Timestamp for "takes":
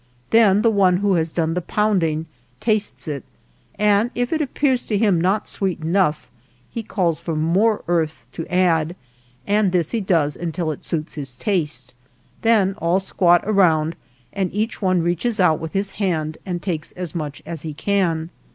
16.63-16.93